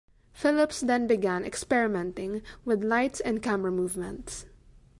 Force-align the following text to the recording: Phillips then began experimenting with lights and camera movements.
Phillips 0.33 0.81
then 0.81 1.05
began 1.05 1.45
experimenting 1.45 2.41
with 2.65 2.83
lights 2.83 3.19
and 3.19 3.43
camera 3.43 3.71
movements. 3.71 4.47